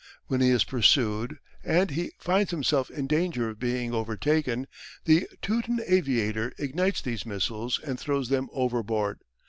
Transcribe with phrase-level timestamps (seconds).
[0.25, 4.65] When he is pursued and he finds himself in danger of being overtaken,
[5.05, 9.19] the Teuton aviator ignites these missiles and throws them overboard.